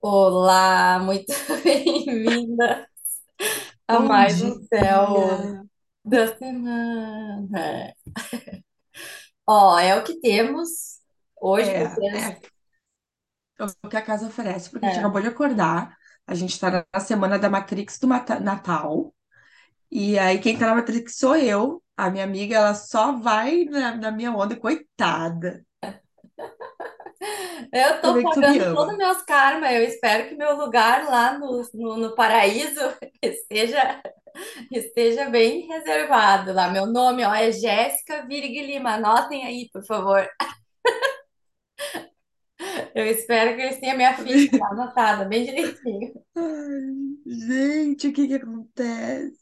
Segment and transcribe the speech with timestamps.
[0.00, 1.26] Olá, muito
[1.64, 2.86] bem-vinda
[3.88, 5.64] a Bom mais um céu dia.
[6.04, 7.94] da semana.
[9.46, 11.00] Ó, é o que temos.
[11.40, 12.36] Hoje É, vocês.
[12.38, 12.40] é
[13.84, 15.96] o que a casa oferece, porque a gente É, acabou de acordar.
[16.26, 19.14] A gente tá na semana da Matrix do Mata- Natal.
[19.90, 21.82] E aí, quem tá na Matrix sou eu.
[21.96, 25.64] A minha amiga, ela só vai na, na minha onda, coitada.
[27.72, 29.72] eu tô me pagando todos os meus karma.
[29.72, 32.80] Eu espero que meu lugar lá no, no, no paraíso
[33.22, 34.02] esteja,
[34.72, 36.70] esteja bem reservado lá.
[36.70, 38.94] Meu nome, ó, é Jéssica Virg Lima.
[38.94, 40.28] Anotem aí, por favor.
[42.94, 46.12] Eu espero que eles tenham minha ficha anotada, bem direitinho.
[46.36, 49.40] Ai, gente, o que que acontece?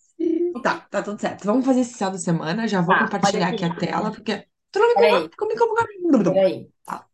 [0.62, 1.44] Tá, tá tudo certo.
[1.44, 2.66] Vamos fazer esse céu da semana.
[2.68, 3.64] Já vou Tá, compartilhar aqui.
[3.64, 4.46] a tela, porque
[4.94, 5.30] Peraí,
[6.32, 6.70] peraí.
[6.84, 7.07] Tá.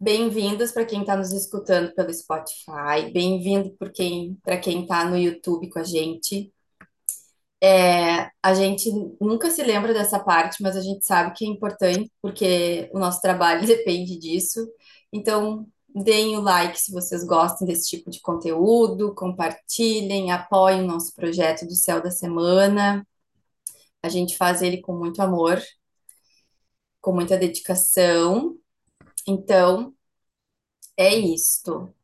[0.00, 5.18] Bem-vindos para quem está nos escutando pelo Spotify, bem-vindo por quem, para quem está no
[5.18, 6.52] YouTube com a gente.
[7.60, 8.88] É, a gente
[9.20, 13.20] nunca se lembra dessa parte, mas a gente sabe que é importante porque o nosso
[13.20, 14.68] trabalho depende disso.
[15.12, 21.12] Então, deem o like se vocês gostam desse tipo de conteúdo, compartilhem, apoiem o nosso
[21.14, 23.04] projeto do Céu da Semana.
[24.02, 25.60] A gente faz ele com muito amor,
[27.00, 28.56] com muita dedicação.
[29.26, 29.94] Então,
[30.98, 31.94] é isto.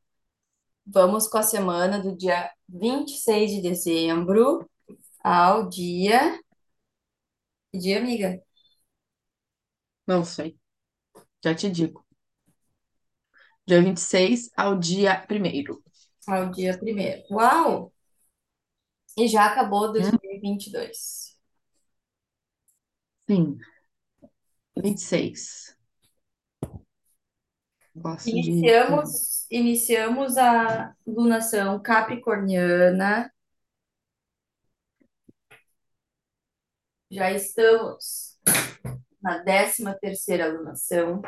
[0.87, 4.69] Vamos com a semana do dia 26 de dezembro
[5.25, 6.39] ao dia.
[7.73, 8.43] Que dia, amiga?
[10.07, 10.59] Não sei,
[11.45, 12.07] já te digo.
[13.67, 15.83] Dia 26 ao dia primeiro.
[16.29, 17.23] Ao dia primeiro.
[17.31, 17.93] Uau!
[19.17, 21.37] E já acabou 2022.
[23.29, 23.59] Sim,
[24.77, 25.74] 26.
[27.95, 28.43] Gosto de.
[28.43, 33.31] de- Iniciamos, iniciamos a lunação capricorniana.
[37.11, 38.39] Já estamos
[39.23, 41.23] na décima terceira lunação.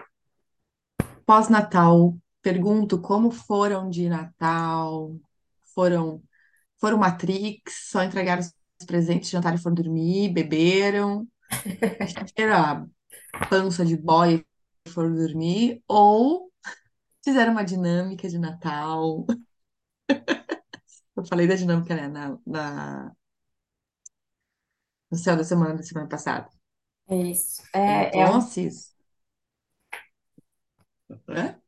[1.25, 5.17] Pós-Natal, pergunto como foram de Natal?
[5.75, 6.23] Foram,
[6.81, 11.27] foram Matrix, só entregaram os presentes, jantaram e foram dormir, beberam,
[12.01, 14.45] encheram a pança de boia
[14.87, 16.46] e foram dormir, ou
[17.27, 19.27] fizeram uma dinâmica de Natal.
[21.17, 23.17] Eu falei da dinâmica, né, na, na-
[25.11, 26.49] no céu da semana da semana passada.
[27.09, 27.63] É isso.
[27.75, 28.41] É, é um,
[31.29, 31.61] hã?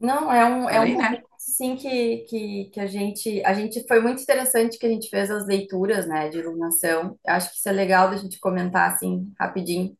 [0.00, 1.06] não, é um, é um Falei, né?
[1.10, 5.08] momento sim que, que, que a gente, a gente foi muito interessante que a gente
[5.10, 7.18] fez as leituras, né, de iluminação.
[7.26, 9.96] Acho que isso é legal da gente comentar assim rapidinho.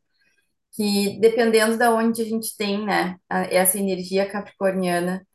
[0.73, 5.27] Que dependendo da onde a gente tem, né, a- essa energia capricorniana,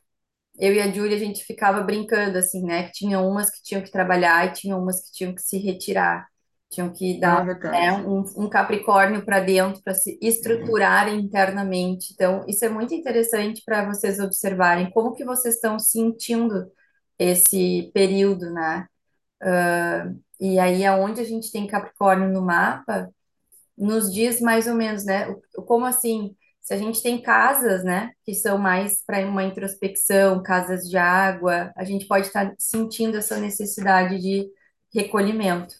[0.58, 3.82] eu e a Júlia a gente ficava brincando assim, né, que tinha umas que tinham
[3.82, 6.26] que trabalhar e tinha umas que tinham que se retirar,
[6.70, 8.06] tinham que dar, Ah, né, verdade.
[8.06, 12.12] um, um Capricórnio para dentro para se estruturar internamente.
[12.14, 16.70] Então, isso é muito interessante para vocês observarem como que vocês estão sentindo
[17.18, 18.86] esse período, né?
[20.40, 23.10] E aí, aonde a gente tem Capricórnio no mapa,
[23.76, 25.34] nos diz mais ou menos, né?
[25.66, 26.36] Como assim?
[26.60, 31.72] Se a gente tem casas, né, que são mais para uma introspecção, casas de água,
[31.76, 34.50] a gente pode estar sentindo essa necessidade de
[34.92, 35.76] recolhimento.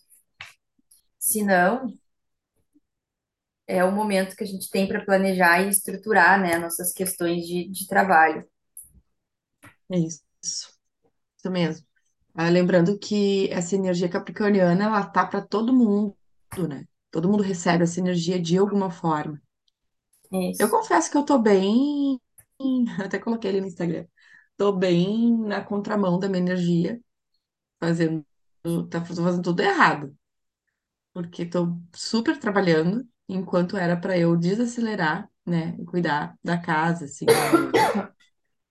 [1.18, 1.92] Se não,
[3.66, 7.68] é o momento que a gente tem para planejar e estruturar, né, nossas questões de,
[7.68, 8.46] de trabalho.
[9.90, 10.20] É isso.
[10.42, 11.86] Isso mesmo.
[12.34, 16.16] Ah, lembrando que essa energia capricorniana, ela tá para todo mundo,
[16.68, 16.86] né?
[17.10, 19.40] Todo mundo recebe essa energia de alguma forma.
[20.58, 20.70] Eu Isso.
[20.70, 22.20] confesso que eu tô bem,
[23.04, 24.06] até coloquei ali no Instagram.
[24.56, 27.00] Tô bem na contramão da minha energia,
[27.80, 28.26] fazendo,
[28.90, 30.16] tá fazendo tudo errado,
[31.12, 37.34] porque tô super trabalhando, enquanto era para eu desacelerar, né, e cuidar da casa, assim,
[37.34, 37.80] do...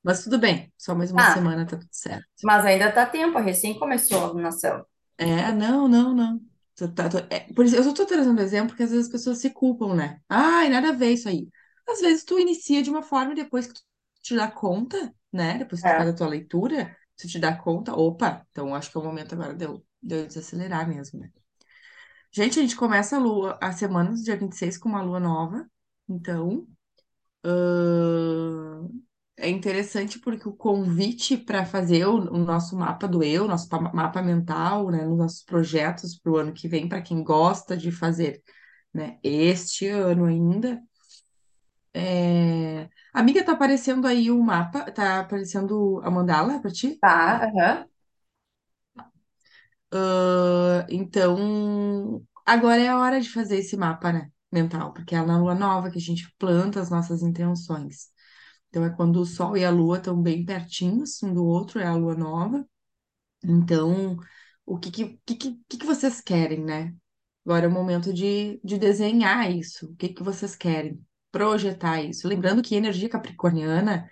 [0.04, 2.28] Mas tudo bem, só mais uma Ah, semana tá tudo certo.
[2.44, 4.86] mas ainda tá tempo, recém começou a lunação.
[5.18, 6.55] É, não, não, não.
[6.75, 9.12] Tô- tá- tô- é, por isso, eu só tô trazendo exemplo porque às vezes as
[9.12, 10.19] pessoas se culpam, né?
[10.30, 11.48] Ai, nada a ver isso aí.
[11.88, 13.81] Às vezes tu inicia de uma forma e depois que tu
[14.22, 15.57] te dá conta, né?
[15.60, 16.10] Depois que tu faz É.
[16.10, 19.54] a tua leitura, tu te dá conta, opa, então acho que é o momento agora
[19.54, 21.31] de eu, de eu desacelerar mesmo, né?
[22.31, 25.69] Gente, a gente começa a lua, a semana do dia 26 com uma lua nova,
[26.10, 26.68] então.
[27.44, 29.05] Ahn,
[29.38, 33.80] É interessante porque o convite para fazer o, o nosso mapa do eu, nosso pa-
[33.94, 37.92] mapa mental, né, nos nossos projetos para o ano que vem, para quem gosta de
[37.92, 38.42] fazer,
[38.94, 40.82] né, este ano ainda,
[41.94, 42.90] É...
[43.14, 47.02] Amiga, tá aparecendo aí o mapa, tá aparecendo a mandala pra ti?
[47.02, 47.90] Tá, aham.
[49.92, 55.38] Ah, então, agora é a hora de fazer esse mapa, né, mental, porque é na
[55.40, 58.10] lua nova que a gente planta as nossas intenções.
[58.75, 61.86] Então, é quando o Sol e a Lua estão bem pertinhos um do outro, é
[61.86, 62.68] a lua nova.
[63.44, 64.18] Então,
[64.66, 66.94] o que que, que, que, vocês querem, né?
[67.45, 69.88] Agora é o momento de, de desenhar isso.
[69.88, 71.01] O que que vocês querem?
[71.31, 72.27] Projetar isso.
[72.27, 74.10] Lembrando que energia capricorniana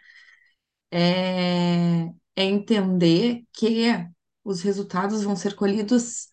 [0.91, 2.05] é,
[2.35, 3.87] é entender que
[4.45, 6.29] os resultados vão ser colhidos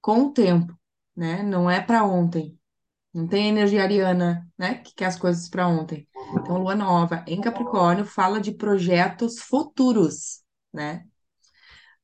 [0.00, 0.78] com o tempo,
[1.16, 1.42] né?
[1.42, 2.56] Não é para ontem.
[3.16, 4.74] Não tem energia ariana, né?
[4.74, 6.06] Que quer as coisas para ontem.
[6.34, 11.02] Então, lua nova em Capricórnio fala de projetos futuros, né?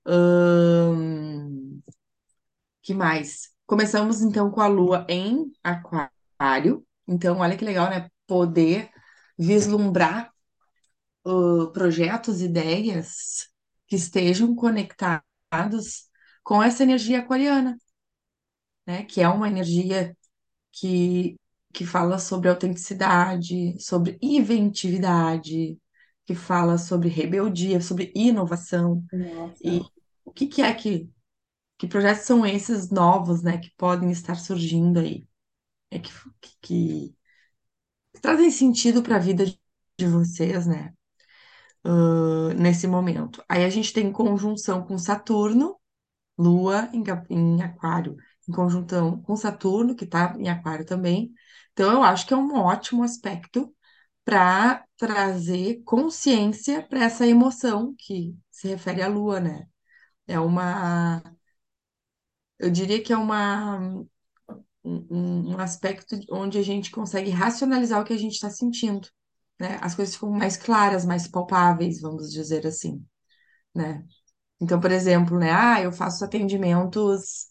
[0.06, 1.82] Ahn,
[2.80, 3.50] que mais?
[3.66, 6.82] Começamos então com a lua em Aquário.
[7.06, 8.08] Então, olha que legal, né?
[8.26, 8.90] Poder
[9.38, 10.32] vislumbrar
[11.26, 13.50] uh, projetos, ideias
[13.86, 16.08] que estejam conectados
[16.42, 17.76] com essa energia aquariana,
[18.86, 19.04] né?
[19.04, 20.16] Que é uma energia
[20.72, 21.36] que,
[21.72, 25.78] que fala sobre autenticidade, sobre inventividade,
[26.24, 29.04] que fala sobre rebeldia, sobre inovação.
[29.62, 29.90] E Nossa.
[30.24, 31.10] o que que é que,
[31.78, 35.26] que projetos são esses novos, né, que podem estar surgindo aí?
[35.90, 36.10] É que,
[36.40, 37.14] que,
[38.12, 39.44] que trazem sentido para a vida
[39.98, 40.92] de vocês, né,
[41.84, 43.42] uh, nesse momento.
[43.48, 45.76] Aí a gente tem conjunção com Saturno,
[46.38, 48.16] Lua em, em Aquário,
[48.52, 51.32] em com Saturno, que está em Aquário também.
[51.72, 53.74] Então, eu acho que é um ótimo aspecto
[54.24, 59.66] para trazer consciência para essa emoção que se refere à Lua, né?
[60.26, 61.22] É uma,
[62.58, 64.08] eu diria que é uma, um,
[64.84, 69.08] um um aspecto onde a gente consegue racionalizar o que a gente está sentindo,
[69.60, 69.78] né?
[69.82, 73.04] As coisas ficam mais claras, mais palpáveis, vamos dizer assim,
[73.74, 74.04] né?
[74.60, 75.52] Então, por exemplo, né?
[75.52, 77.48] Ah, eu faço atendimentos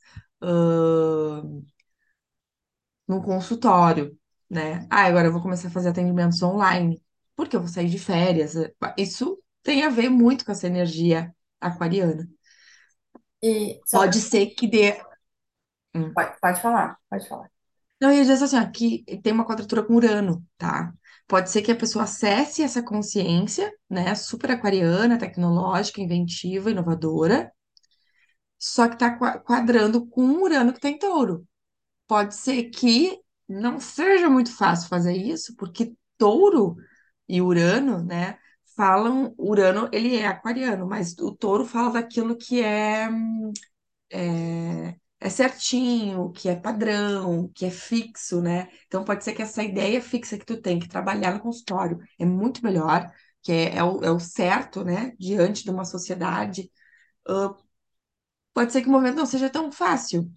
[3.07, 4.17] no consultório,
[4.49, 4.88] né?
[4.89, 7.01] Ah, agora eu vou começar a fazer atendimentos online,
[7.35, 8.53] porque eu vou sair de férias.
[8.97, 12.27] Isso tem a ver muito com essa energia aquariana.
[13.43, 13.79] E.
[13.91, 15.01] Pode ser que dê.
[15.93, 16.13] Hum.
[16.13, 17.49] Pode, pode falar, pode falar.
[17.99, 20.93] Não, eu ia dizer assim, ó, que tem uma quadratura com Urano, tá?
[21.27, 27.51] Pode ser que a pessoa acesse essa consciência, né, super aquariana, tecnológica, inventiva, inovadora,
[28.61, 31.47] só que tá qua- quadrando com um Urano que tá em touro.
[32.07, 36.75] Pode ser que não seja muito fácil fazer isso, porque touro
[37.29, 38.37] e Urano, né,
[38.75, 43.09] falam, Urano, ele é aquariano, mas o touro fala daquilo que é,
[44.11, 48.69] é, é certinho, que é padrão, que é fixo, né?
[48.87, 52.25] Então pode ser que essa ideia fixa que tu tem que trabalhar no consultório é
[52.25, 53.11] muito melhor,
[53.41, 56.71] que é, é o, é o certo, né, diante de uma sociedade.
[57.27, 57.55] Ah,
[58.53, 60.31] pode ser que o momento não seja tão fácil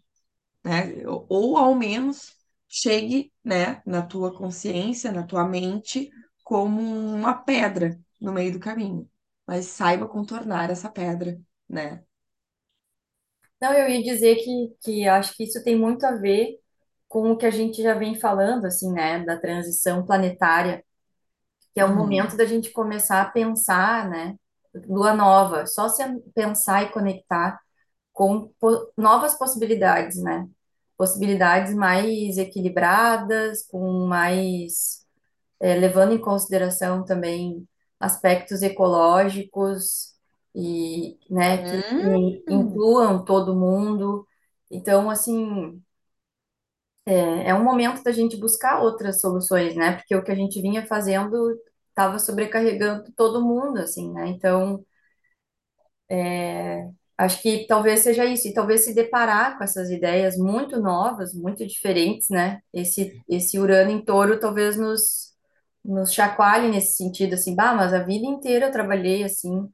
[0.65, 1.07] né?
[1.07, 2.35] Ou, ou ao menos
[2.69, 6.11] chegue, né, na tua consciência, na tua mente,
[6.45, 9.11] como uma pedra no meio do caminho.
[9.47, 12.05] Mas saiba contornar essa pedra, né?
[13.61, 16.59] Não, eu ia dizer que, que acho que isso tem muito a ver
[17.09, 20.85] com o que a gente já vem falando, assim, né, da transição planetária,
[21.75, 24.37] que é o Uhum, momento da gente começar a pensar, né,
[24.89, 26.03] lua nova, só se
[26.35, 27.61] pensar e conectar
[28.15, 30.49] com po- novas possibilidades, né?
[30.99, 35.07] Possibilidades mais equilibradas, com mais,
[35.61, 37.69] eh, levando em consideração também
[38.01, 40.15] aspectos ecológicos
[40.55, 44.27] e, né, que, que Hum, incluam todo mundo.
[44.71, 45.83] Então, assim,
[47.07, 49.93] é, é um momento da gente buscar outras soluções, né?
[49.97, 51.57] Porque o que a gente vinha fazendo
[51.91, 54.29] estava sobrecarregando todo mundo, assim, né?
[54.29, 54.85] Então,
[57.19, 61.67] Acho que talvez seja isso, e talvez se deparar com essas ideias muito novas, muito
[61.67, 62.61] diferentes, né?
[62.73, 65.33] Esse, esse Urano em touro talvez nos,
[65.85, 69.69] nos chacoalhe nesse sentido, assim, bah, mas a vida inteira eu trabalhei assim,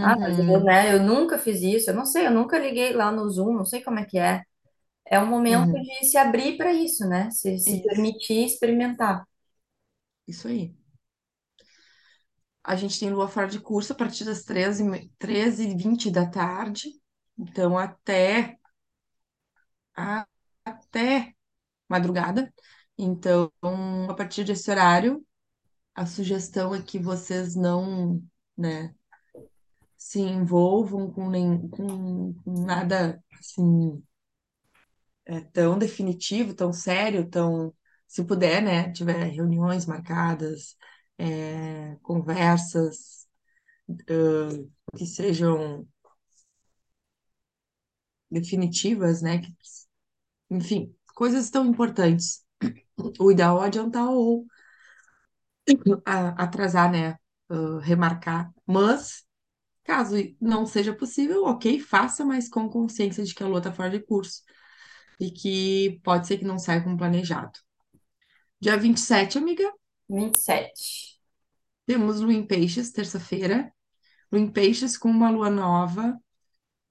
[0.00, 2.92] ah, mas eu, uhum, né, eu nunca fiz isso, eu não sei, eu nunca liguei
[2.92, 4.42] lá no Zoom, não sei como é que é.
[5.06, 5.82] É um momento uhum.
[6.00, 7.30] de se abrir para isso, né?
[7.30, 9.24] Se, se Isso, permitir experimentar.
[10.28, 10.77] isso aí.
[12.68, 16.10] A gente tem lua fora de curso a partir das 13, e 13 e 20
[16.10, 16.90] da tarde.
[17.38, 18.58] Então, até,
[19.96, 20.26] a-
[20.64, 21.34] até
[21.88, 22.52] madrugada.
[22.98, 23.52] Então,
[24.10, 25.26] a partir desse horário,
[25.94, 28.22] a sugestão é que vocês não,
[28.56, 28.94] né,
[29.98, 34.02] se envolvam com, nem, com, com nada assim
[35.26, 37.74] é, tão definitivo, tão sério, tão.
[38.06, 40.76] se puder, né, tiver reuniões marcadas,
[41.18, 43.26] é, conversas,
[44.10, 45.86] ãh, que sejam
[48.30, 49.40] definitivas, né,
[50.50, 52.44] enfim, coisas tão importantes.
[53.20, 54.46] O ideal é adiantar ou
[56.36, 57.16] atrasar, né,
[57.50, 59.24] ãh, remarcar, mas
[59.84, 63.90] caso não seja possível, ok, faça, mas com consciência de que a lua está fora
[63.90, 64.42] de curso
[65.20, 67.58] e que pode ser que não saia como planejado.
[68.60, 69.72] Dia 27, amiga,
[70.08, 71.18] 27.
[71.86, 73.72] temos lua em peixes, terça-feira.
[74.32, 76.18] Lua em peixes com uma lua nova.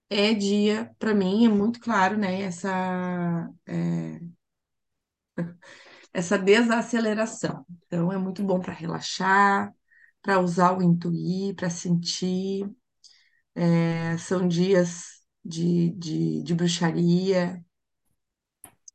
[0.10, 2.42] É dia, para mim, é muito claro, né?
[2.44, 4.20] Essa, é,
[6.14, 7.66] essa desaceleração.
[7.88, 9.74] Então, é muito bom para relaxar,
[10.22, 12.70] para usar o intuir, para sentir.
[13.56, 17.64] É, são dias de, de, de bruxaria,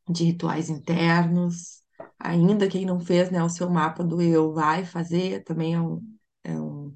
[0.08, 1.81] de rituais internos.
[2.22, 6.18] Ainda quem não fez, né, o seu mapa do eu vai fazer, também é um,
[6.44, 6.94] é um,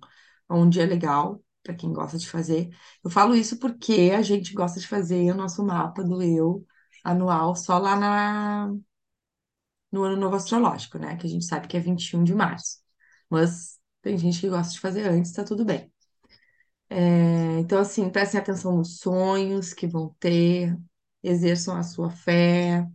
[0.51, 2.71] é um dia legal para quem gosta de fazer.
[3.05, 6.65] Eu falo isso porque a gente gosta de fazer o nosso mapa do eu
[7.05, 8.73] anual só lá na,
[9.93, 11.17] no Ano Novo Astrológico, né?
[11.17, 12.79] Que a gente sabe que é 21 de março.
[13.31, 15.93] Mas tem gente que gosta de fazer antes, tá tudo bem.
[16.89, 20.77] É, então, assim, prestem atenção nos sonhos que vão ter,
[21.23, 22.87] exerçam a sua fé,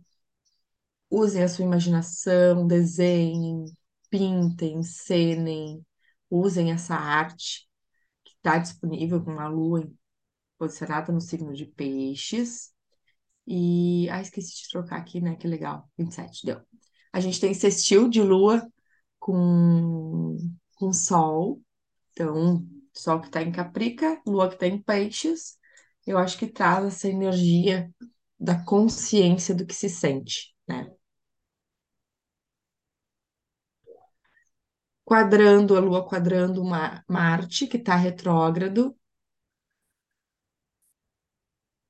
[1.14, 3.66] Usem a sua imaginação, desenhem,
[4.08, 5.84] pintem, encenem,
[6.30, 7.68] usem essa arte
[8.24, 9.86] que está disponível com a lua
[10.58, 12.72] posicionada no signo de peixes.
[13.46, 14.08] E.
[14.10, 15.36] Ah, esqueci de trocar aqui, né?
[15.36, 15.86] Que legal.
[15.98, 16.62] 27, deu.
[17.12, 18.66] A gente tem sextil de lua
[19.18, 20.38] com,
[20.76, 21.60] com sol.
[22.12, 25.58] Então, sol que está em Caprica, lua que está em peixes.
[26.06, 27.92] Eu acho que traz essa energia
[28.40, 30.90] da consciência do que se sente, né?
[35.12, 38.96] Quadrando a Lua, quadrando Ma- Marte, que está retrógrado.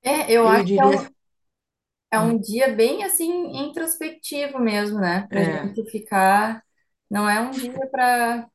[0.03, 1.09] É, eu Eu acho que é diria, um,
[2.11, 5.27] é um dia bem assim introspectivo mesmo, né?
[5.29, 6.63] Pra é, gente ficar.
[7.11, 8.49] Não é um dia para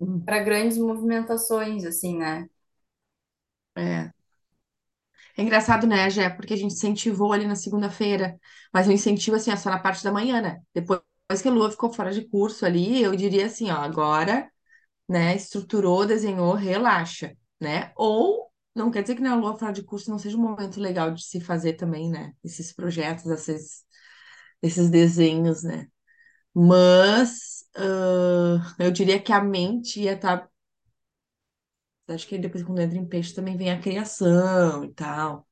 [0.00, 2.48] hum, para grandes movimentações, assim, né?
[3.76, 4.12] é.
[5.36, 6.28] É engraçado, né, Jé?
[6.30, 8.38] Porque a gente incentivou ali na segunda-feira,
[8.72, 10.60] mas o incentivo, assim, é só na parte da manhã, né?
[10.74, 11.00] Depois
[11.42, 14.50] que a Lua ficou fora de curso ali, eu diria assim, ó, agora,
[15.08, 17.92] né, estruturou, desenhou, relaxa, né?
[17.96, 21.12] Ou não quer dizer que na Lua fora de curso não seja um momento legal
[21.12, 22.34] de se fazer também, né?
[22.44, 23.84] Esses projetos, esses,
[24.62, 25.88] esses desenhos, né?
[26.54, 30.48] Mas ah, eu diria que a mente ia estar.
[32.08, 35.47] Acho que depois, quando entra em peixe, também vem a criação e tal.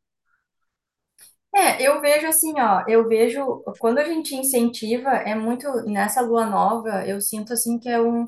[1.56, 6.44] É, eu vejo assim, ó, eu vejo quando a gente incentiva, é muito nessa lua
[6.46, 8.26] nova, eu sinto assim que é um,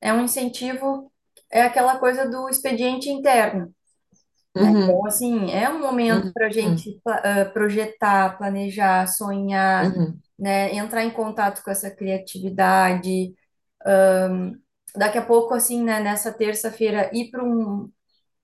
[0.00, 1.12] é um incentivo,
[1.50, 3.74] é aquela coisa do expediente interno,
[4.56, 4.70] né?
[4.82, 9.94] Então, Uhum, assim, é um momento para a uhum, gente pla- ah, projetar, planejar, sonhar,
[9.96, 10.74] uhum, né?
[10.74, 13.34] Entrar em contato com essa criatividade.
[14.96, 17.90] Daqui a pouco, assim, né, nessa terça-feira, ir para um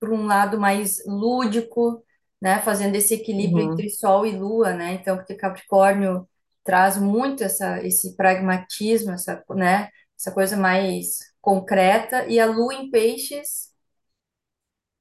[0.00, 2.04] por um lado mais lúdico,
[2.45, 4.95] né, fazendo esse equilíbrio uhum, entre Sol e Lua, né?
[4.95, 6.29] Então, porque Capricórnio
[6.63, 12.91] traz muito essa, esse pragmatismo, essa, né, essa coisa mais concreta, e a Lua em
[12.91, 13.73] Peixes,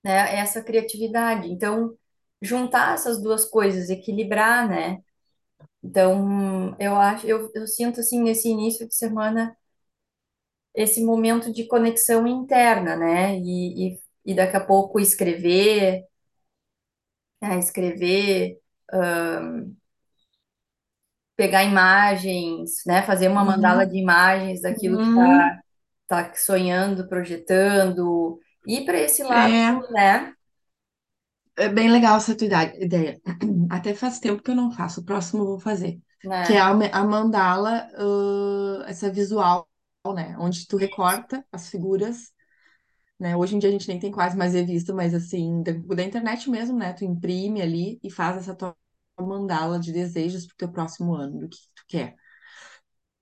[0.04, 1.50] né, é essa criatividade.
[1.52, 1.96] Então,
[2.42, 5.00] juntar essas duas coisas, equilibrar, né?
[5.84, 9.56] Então, eu acho, eu, eu sinto assim nesse início de semana
[10.74, 13.38] esse momento de conexão interna, né?
[13.40, 16.04] E, e, e daqui a pouco escrever,
[17.44, 18.58] né, escrever,
[21.36, 25.32] pegar imagens, né, fazer uma mandala uhum, de imagens daquilo que uhum.
[25.32, 25.62] está
[26.08, 30.34] tá sonhando, projetando, ir para esse lado, É, né,
[31.58, 33.22] é bem legal essa tua ideia.
[33.70, 36.00] Até faz tempo que eu não faço, o próximo eu vou fazer.
[36.22, 39.68] Que é né, a, a mandala, ãh, essa visual,
[40.16, 40.36] né?
[40.40, 42.33] Onde tu recorta as figuras
[43.24, 43.36] né?
[43.38, 46.50] Hoje em dia a gente nem tem quase mais revista, mas assim, da, da internet
[46.50, 46.94] mesmo, né?
[46.94, 48.76] Tu imprime ali e faz essa tua
[49.20, 52.16] mandala de desejos pro teu próximo ano, do que tu quer.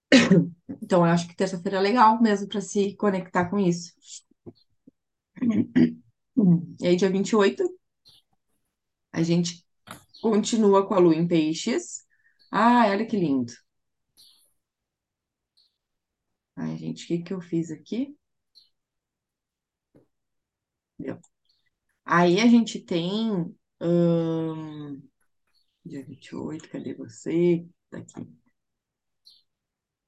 [0.82, 3.92] Então, eu acho que terça-feira é legal mesmo para se conectar com isso.
[6.82, 7.64] E aí, dia 28
[9.12, 9.66] a gente
[10.22, 12.06] continua com a lua em peixes.
[12.52, 13.54] Ai, olha que lindo.
[16.56, 18.16] Ai, gente, o que que eu fiz aqui?
[21.02, 21.20] Deu.
[22.06, 23.56] Aí a gente tem.
[23.82, 25.02] hum,
[25.86, 27.66] dia 28 cadê você?
[27.90, 28.28] Tá aqui.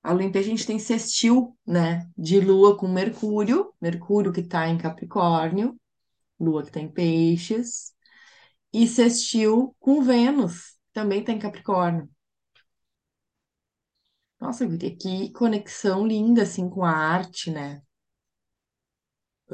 [0.02, 2.10] a lua a gente tem sextil, né?
[2.18, 5.80] De lua com Mercúrio, Mercúrio que está em Capricórnio,
[6.40, 7.94] lua que está em peixes,
[8.74, 12.10] e sextil com Vênus, também está em Capricórnio.
[14.40, 14.66] Nossa,
[15.00, 17.82] que conexão linda, assim, com a arte, né?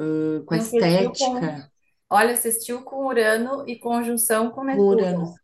[0.00, 1.70] Uh, com a E um sextil com, estética,
[2.10, 4.86] olha, sextil com Urano e conjunção com Netuno.
[4.88, 5.34] Urano.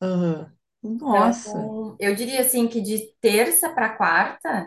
[0.00, 0.56] Aham.
[1.00, 4.66] Nossa, Então, eu diria assim que de terça para quarta,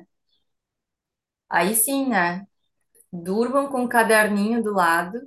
[1.50, 2.46] aí sim, né?
[3.14, 5.20] Durmam com um caderninho do lado,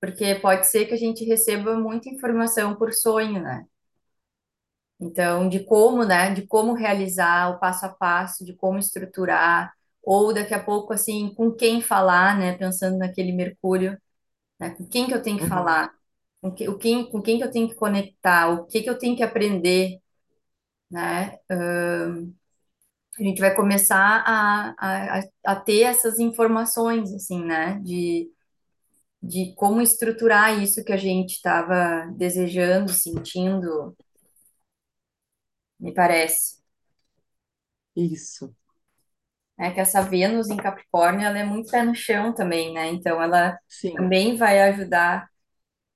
[0.00, 3.64] porque pode ser que a gente receba muita informação por sonho, né?
[5.00, 6.32] Então, de como, né?
[6.32, 11.34] De como realizar o passo a passo, de como estruturar, ou daqui a pouco, assim,
[11.34, 12.56] com quem falar, né?
[12.58, 13.98] Pensando naquele Mercúrio,
[14.60, 14.70] né?
[14.72, 15.48] Com quem que eu tenho que Uhum.
[15.48, 15.92] falar?
[16.42, 18.50] Com, que, o quem, com quem que eu tenho que conectar?
[18.50, 20.00] O que que eu tenho que aprender,
[20.90, 21.38] né?
[23.18, 27.78] A gente vai começar a, a, a a ter essas informações, assim, né?
[27.80, 28.30] De,
[29.22, 33.96] de como estruturar isso que a gente estava desejando, sentindo,
[35.78, 36.62] me parece.
[37.96, 38.54] isso,
[39.62, 42.88] É que essa Vênus em Capricórnio, ela é muito pé no chão também, né?
[42.90, 43.96] Então, ela sim.
[43.96, 45.28] também vai ajudar,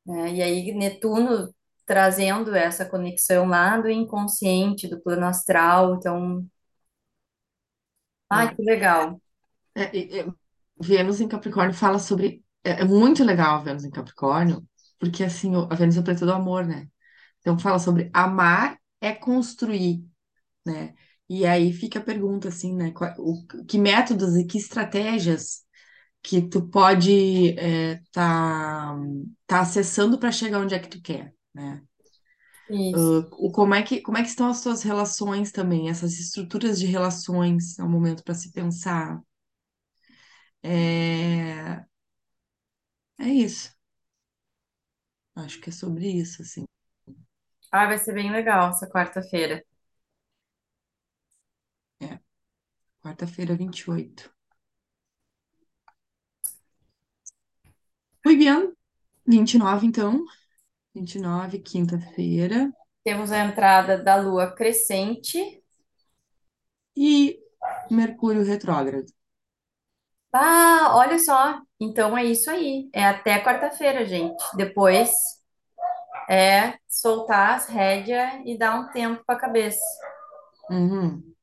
[0.06, 0.32] né?
[0.34, 1.54] E aí, Netuno
[1.86, 5.96] trazendo essa conexão lá do inconsciente, do plano astral.
[5.96, 6.46] Então,
[8.30, 8.56] ai, É.
[8.56, 9.20] que legal.
[9.74, 10.32] É, e
[10.80, 12.44] Vênus em Capricórnio fala sobre.
[12.64, 14.66] É, é muito legal a Vênus em Capricórnio,
[14.98, 16.88] porque assim, a Vênus é o planeta do amor, né?
[17.40, 20.04] Então fala sobre amar é construir,
[20.66, 20.94] né?
[21.28, 22.92] E aí fica a pergunta assim, né?
[23.18, 25.64] o, que métodos e que estratégias
[26.22, 28.96] que tu pode é, tá,
[29.46, 31.82] tá acessando para chegar onde é que tu quer, né?
[32.68, 33.16] Isso.
[33.40, 36.86] Uh, como é que, como é que estão as tuas relações também, essas estruturas de
[36.86, 39.20] relações, é um momento para se pensar.
[40.62, 41.86] É,
[43.18, 43.76] é isso.
[45.36, 46.64] Acho que é sobre isso, assim.
[47.70, 49.62] Ah, vai ser bem legal essa quarta-feira.
[52.00, 52.18] É,
[53.06, 54.34] quarta-feira, 28.
[58.24, 58.74] Muy bien.
[59.24, 60.24] 29, então.
[60.92, 62.72] 29, quinta-feira.
[63.04, 65.62] Temos a entrada da lua crescente.
[66.96, 67.38] E
[67.88, 69.06] Mercúrio retrógrado.
[70.32, 71.60] Ah, olha só.
[71.78, 72.90] Então é isso aí.
[72.92, 74.42] É até quarta-feira, gente.
[74.56, 75.10] Depois
[76.28, 79.84] é soltar as rédeas e dar um tempo para a cabeça.
[80.68, 81.35] Uhum.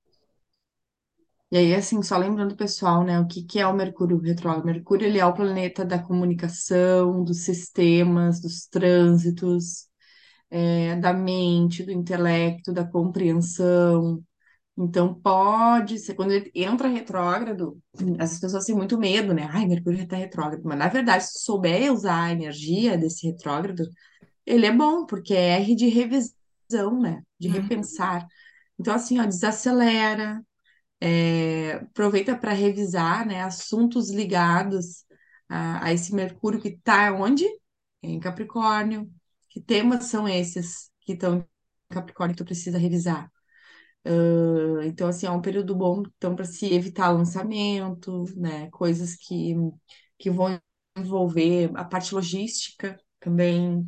[1.54, 4.66] E aí, assim, só lembrando, pessoal, né, o que que é o Mercúrio retrógrado?
[4.66, 9.88] Mercúrio, ele é o planeta da comunicação, dos sistemas, dos trânsitos,
[10.52, 14.24] é, da mente, do intelecto, da compreensão.
[14.78, 17.80] Então, pode ser, quando ele entra retrógrado,
[18.20, 19.48] essas pessoas têm muito medo, né?
[19.52, 20.63] Ai, Mercúrio está retrógrado.
[20.66, 23.84] Mas, na verdade, se souber usar a energia desse retrógrado,
[24.46, 27.22] ele é bom, porque é R de revisão, né?
[27.39, 27.56] De Uhum.
[27.62, 28.28] repensar.
[28.80, 30.42] Então, assim, ó, desacelera,
[31.04, 35.06] é, aproveita para revisar, né, assuntos ligados
[35.50, 37.46] a, a esse Mercúrio que está onde?
[38.04, 39.12] Em Capricórnio.
[39.50, 41.46] Que temas são esses que estão em
[41.96, 43.32] Capricórnio que tu precisa revisar?
[44.80, 48.70] Ah, Então, assim, é um período bom então, para se evitar lançamento, né?
[48.72, 49.56] Coisas que,
[50.18, 50.60] que vão
[50.98, 53.88] envolver a parte logística também.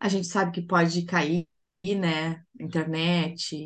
[0.00, 1.46] A gente sabe que pode cair,
[1.84, 2.42] né?
[2.60, 3.56] Internet,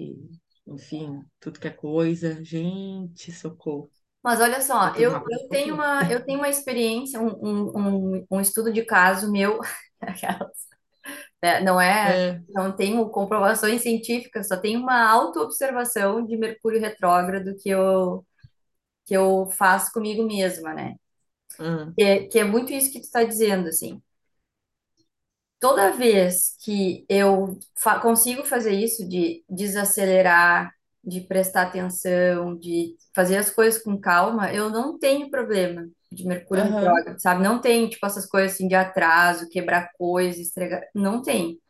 [0.67, 2.43] enfim, tudo que é coisa.
[2.45, 3.91] Gente, socorro.
[4.23, 7.29] Mas olha só, eu, eu tenho uma, eu tenho uma experiência, um,
[8.19, 9.61] um, um, estudo de caso meu,
[11.43, 17.55] né, não é, É, não tenho comprovações científicas, só tenho uma autoobservação de Mercúrio retrógrado
[17.63, 18.25] que eu,
[19.07, 20.97] que eu faço comigo mesma, né?
[21.59, 24.01] hum, Que é, que é muito isso que tu está dizendo, assim.
[25.69, 30.73] Toda vez que eu fa- consigo fazer isso de desacelerar,
[31.05, 36.65] de prestar atenção, de fazer as coisas com calma, eu não tenho problema de Mercúrio
[36.65, 37.43] aham, retrógrado, sabe?
[37.43, 40.83] Não tenho, tipo, essas coisas assim de atraso, quebrar coisas, estregar.
[40.95, 41.61] Não tem.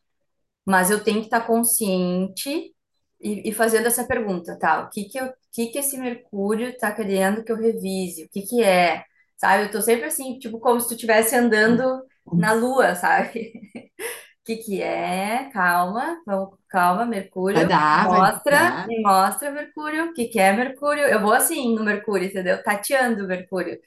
[0.65, 2.75] Mas eu tenho que estar consciente
[3.21, 4.83] e, e fazendo essa pergunta, tá?
[4.85, 8.25] O que que eu, que que esse Mercúrio está querendo que eu revise?
[8.25, 9.05] O que que é?
[9.37, 9.65] Sabe?
[9.65, 12.03] Eu tô sempre assim, tipo, como se tu estivesse andando
[12.37, 13.53] na Lua, sabe?
[14.45, 15.51] que que é?
[15.53, 17.07] Calma, vamos, calma,
[17.53, 17.67] Vai Mercúrio.
[17.67, 18.87] dar, vai Mostra, dar.
[18.87, 20.07] me mostra, Mercúrio.
[20.11, 21.05] O que que é Mercúrio?
[21.05, 22.63] Eu vou assim no Mercúrio, entendeu?
[22.63, 23.79] Tateando o Mercúrio.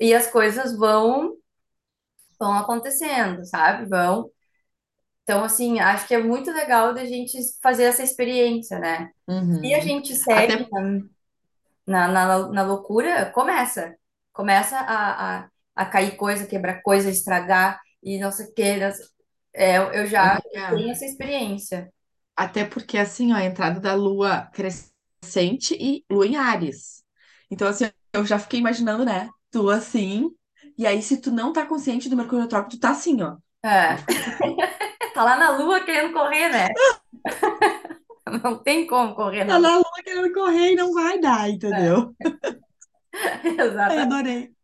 [0.00, 1.36] E as coisas vão
[2.38, 3.88] vão acontecendo, sabe?
[3.88, 4.30] Vão.
[5.24, 9.10] Então, assim, acho que é muito legal da gente fazer essa experiência, né?
[9.62, 9.80] Se a Uhum.
[9.80, 10.70] gente segue Até,
[11.86, 13.94] na, na, na loucura, começa.
[14.40, 18.54] Começa a, a, a cair coisa, quebrar coisa, estragar e não sei o
[18.92, 19.06] sei-
[19.54, 21.92] É, eu já amiga, tenho essa experiência.
[22.36, 27.04] até porque assim, ó, a entrada da lua crescente e lua em Áries.
[27.50, 29.30] Então, assim, eu já fiquei imaginando, né?
[29.50, 30.30] Tu assim,
[30.78, 33.36] e aí se tu não tá consciente do Mercúrio retrógrado, tu tá assim, ó.
[33.64, 33.96] É,
[35.14, 36.68] tá lá na lua querendo correr, né?
[38.42, 42.14] Não tem como correr Tá na lua querendo correr e não vai dar, É, entendeu?
[42.22, 42.69] Ai,
[43.58, 44.00] exatamente.
[44.02, 44.54] adorei.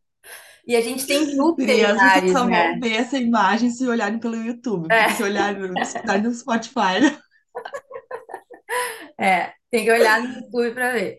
[0.67, 2.79] E a gente tem Júpiter em Áries, só vão né?
[2.79, 7.19] ver essa imagem se olharem pelo YouTube, porque se É, olharem, escutarem no Spotify, né?
[9.19, 11.19] é, tem que olhar no YouTube para ver.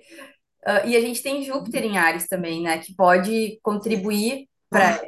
[0.66, 2.80] Ah, e a gente tem Júpiter em Áries também, né?
[2.80, 5.08] Que pode contribuir para Ah,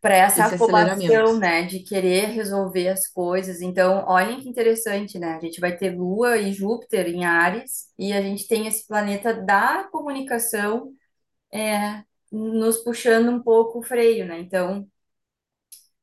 [0.00, 1.62] para essa esse afobação, né?
[1.64, 3.60] De querer resolver as coisas.
[3.62, 5.34] Então, olhem que interessante, né?
[5.36, 9.32] A gente vai ter Lua e Júpiter em Áries, e a gente tem esse planeta
[9.34, 10.92] da comunicação
[11.54, 14.40] é, nos puxando um pouco o freio, né?
[14.40, 14.88] Então,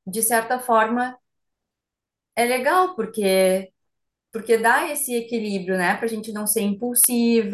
[0.05, 1.17] de certa forma,
[2.35, 3.71] é legal, porque
[4.31, 5.95] porque dá esse equilíbrio, né?
[5.97, 6.61] Para a gente não ser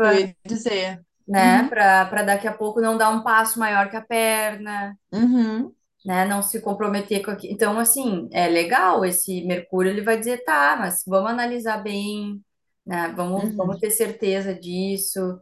[0.02, 1.06] Eu impulsiva, ia dizer.
[1.28, 1.64] né?
[1.64, 5.76] Uhum, Para para daqui a pouco não dar um passo maior que a perna, uhum,
[6.06, 6.26] né?
[6.26, 7.54] Não se comprometer com aquilo.
[7.54, 12.42] Então, assim, é legal esse Mercúrio, ele vai dizer, tá, mas vamos analisar bem,
[12.86, 13.10] né?
[13.16, 13.56] Vamos, uhum.
[13.56, 15.40] vamos ter certeza disso.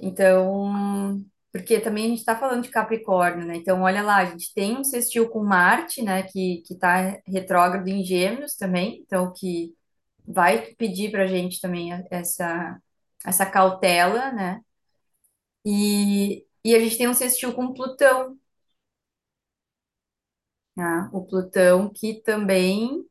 [0.00, 3.56] Então, porque também a gente está falando de Capricórnio, né?
[3.56, 6.22] Então, olha lá, a gente tem um sextil com Marte, né?
[6.24, 9.74] Que, que tá retrógrado em Gêmeos também, então que
[10.26, 12.78] vai pedir para a gente também essa,
[13.24, 14.60] essa cautela, né?
[15.64, 18.38] E, e a gente tem um sextil com Plutão,
[20.76, 21.08] né?
[21.12, 23.04] O Plutão que também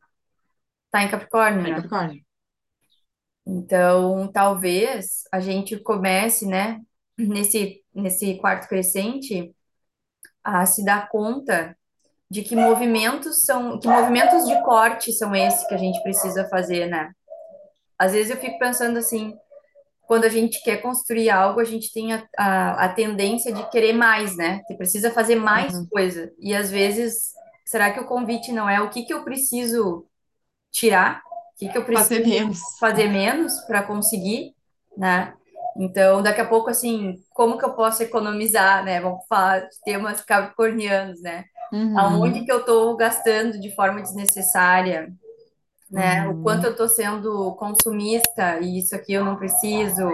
[0.85, 1.75] está em Capricórnio, em né?
[1.75, 2.23] Capricórnio.
[3.45, 6.81] Então, talvez a gente comece, né?
[7.17, 9.53] Nesse, nesse quarto crescente,
[10.43, 11.77] a se dar conta
[12.31, 16.87] de que movimentos são, que movimentos de corte são esses que a gente precisa fazer,
[16.87, 17.11] né?
[17.97, 19.35] Às vezes eu fico pensando assim,
[20.07, 23.93] quando a gente quer construir algo, a gente tem a, a, a tendência de querer
[23.93, 24.61] mais, né?
[24.67, 25.89] Que precisa fazer mais Uhum.
[25.91, 26.31] coisa.
[26.39, 27.33] E às vezes,
[27.65, 30.07] será que o convite não é o que que eu preciso
[30.71, 31.21] tirar?
[31.55, 32.59] O que que eu Fazer preciso menos.
[32.79, 34.55] fazer menos para conseguir,
[34.97, 35.33] né?
[35.79, 38.99] Então, daqui a pouco, assim, como que eu posso economizar, né?
[39.01, 41.45] Vamos falar de temas capricornianos, né?
[41.93, 45.09] Aonde Uhum, que eu estou gastando de forma desnecessária,
[45.91, 46.27] né?
[46.29, 50.09] O quanto eu uhum, estou sendo consumista e isso aqui eu não preciso.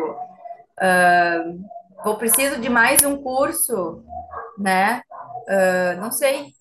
[2.04, 4.04] Vou preciso de mais um curso,
[4.58, 5.02] né?
[5.48, 6.54] Ah, não sei.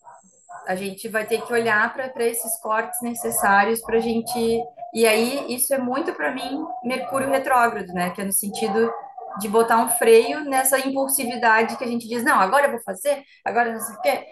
[0.67, 4.63] A gente vai ter que olhar para esses cortes necessários para a gente.
[4.93, 8.11] E aí, isso é muito para mim Mercúrio retrógrado, né?
[8.11, 8.93] Que é no sentido
[9.39, 13.23] de botar um freio nessa impulsividade que a gente diz, não, agora eu vou fazer,
[13.45, 14.27] agora não sei o quê.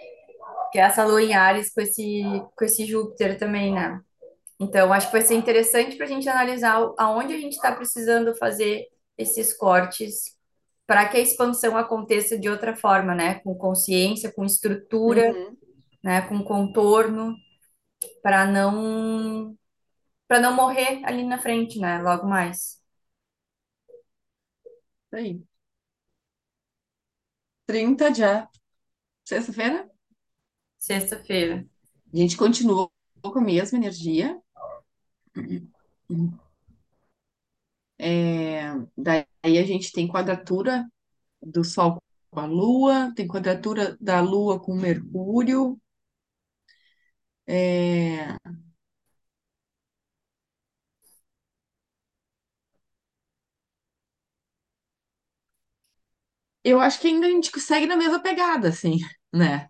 [0.70, 2.23] Que é essa lua em Áries com esse,
[2.57, 4.01] com esse Júpiter também, né?
[4.61, 8.35] Então, acho que vai ser interessante para a gente analisar aonde a gente está precisando
[8.35, 10.37] fazer esses cortes
[10.87, 13.37] para que a expansão aconteça de outra forma, né?
[13.37, 15.57] Com consciência, com estrutura, uhum.
[16.03, 16.20] né?
[16.23, 17.35] Com contorno,
[18.23, 19.57] para não
[20.31, 22.01] para não morrer ali na frente, né?
[22.01, 22.81] Logo mais.
[25.12, 25.43] Aí.
[27.66, 28.23] 30 de
[29.25, 29.90] sexta-feira.
[30.79, 31.66] Sexta-feira.
[32.14, 32.88] A gente continua
[33.21, 34.40] com a mesma energia.
[37.99, 39.27] É, daí
[39.59, 40.88] a gente tem quadratura
[41.43, 45.77] do Sol com a Lua, tem quadratura da Lua com Mercúrio.
[47.49, 48.37] É,
[56.64, 58.99] eu acho que ainda a gente segue na mesma pegada, assim,
[59.33, 59.68] né?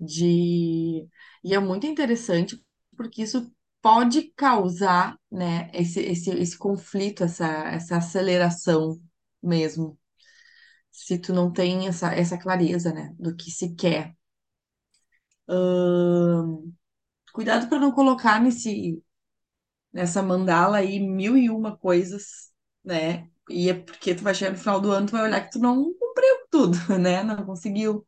[0.00, 1.08] De...
[1.44, 2.62] E é muito interessante
[2.96, 9.00] porque isso pode causar, né, esse, esse, esse conflito, essa, essa aceleração
[9.42, 9.98] mesmo,
[10.92, 14.16] se tu não tem essa, essa clareza, né, do que se quer.
[17.32, 19.02] Cuidado para não colocar nesse,
[19.92, 22.52] nessa mandala aí mil e uma coisas,
[22.84, 23.30] né?
[23.50, 25.58] E é porque tu vai chegar no final do ano, tu vai olhar que tu
[25.58, 27.22] não cumpriu tudo, né?
[27.22, 28.06] Não conseguiu.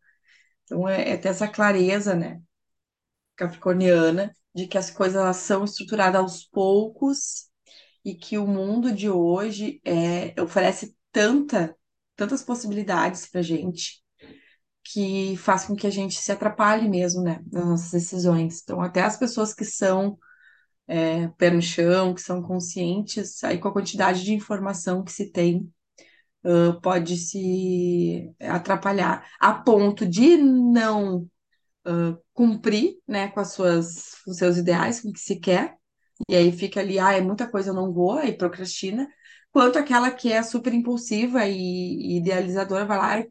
[0.65, 2.41] Então é, é ter essa clareza, né?
[3.41, 7.49] capricorniana, de que as coisas são estruturadas aos poucos
[8.05, 11.75] e que o mundo de hoje é, oferece tanta,
[12.17, 14.03] tantas possibilidades para gente
[14.85, 18.61] que faz com que a gente se atrapalhe mesmo, né, nas nossas decisões.
[18.63, 20.19] Então, até as pessoas que são
[20.91, 25.31] é, pé no chão, que são conscientes, aí com a quantidade de informação que se
[25.31, 25.73] tem,
[26.45, 31.29] ah, pode se atrapalhar a ponto de não
[32.33, 35.77] cumprir, né, com as suas, com os seus ideais, com o que se quer,
[36.29, 39.09] e aí fica ali, ah, é muita coisa, eu não vou, aí procrastina,
[39.53, 43.31] quanto aquela que é super impulsiva e, e idealizadora vai lá e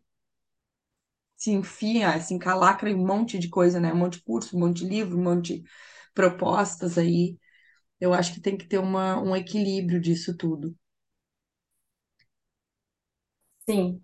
[1.37, 4.59] se enfia, se encalacra em um monte de coisa, né, um monte de curso, um
[4.59, 5.69] monte de livro, um monte de
[6.13, 7.37] propostas aí.
[7.99, 10.75] Eu acho que tem que ter uma, um equilíbrio disso tudo.
[13.69, 14.01] Sim.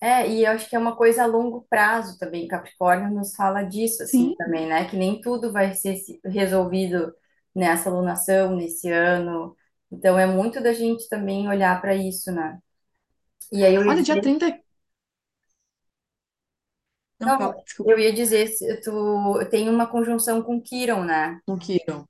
[0.00, 2.48] É, e eu acho que é uma coisa a longo prazo também.
[2.48, 4.88] Capricórnio nos fala disso, assim, Sim, também, né?
[4.88, 7.14] Que nem tudo vai ser se- resolvido
[7.54, 9.56] nessa alunação, nesse ano.
[9.92, 12.58] Então, é muito da gente também olhar para isso, né?
[13.52, 14.46] E aí eu ia olha, dia dizer, 30
[17.20, 21.40] não não, fala, desculpa, eu ia dizer, se tu tem uma conjunção com Quirón, né?
[21.46, 22.06] não queiram.